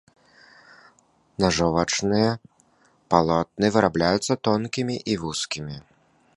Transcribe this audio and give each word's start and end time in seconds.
Нажовачныя 1.43 2.31
палотны 3.15 3.65
вырабляюцца 3.75 4.33
тонкімі 4.49 4.95
і 5.15 5.23
вузкімі. 5.25 5.77